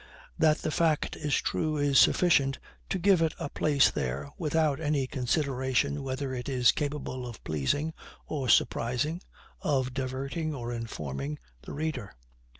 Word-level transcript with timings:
That 0.35 0.57
the 0.57 0.71
fact 0.71 1.15
is 1.15 1.35
true 1.35 1.77
is 1.77 1.99
sufficient 1.99 2.57
to 2.89 2.97
give 2.97 3.21
it 3.21 3.35
a 3.37 3.51
place 3.51 3.91
there, 3.91 4.31
without 4.35 4.79
any 4.79 5.05
consideration 5.05 6.01
whether 6.01 6.33
it 6.33 6.49
is 6.49 6.71
capable 6.71 7.27
of 7.27 7.43
pleasing 7.43 7.93
or 8.25 8.49
surprising, 8.49 9.21
of 9.61 9.93
diverting 9.93 10.55
or 10.55 10.73
informing, 10.73 11.37
the 11.61 11.73
reader. 11.73 12.15